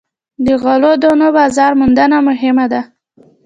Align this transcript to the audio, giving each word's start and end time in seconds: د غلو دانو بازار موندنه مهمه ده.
د 0.45 0.47
غلو 0.63 0.91
دانو 1.03 1.27
بازار 1.37 1.71
موندنه 1.79 2.17
مهمه 2.27 2.65
ده. 2.71 2.81